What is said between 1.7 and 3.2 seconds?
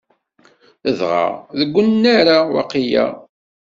unnar-a, waqila.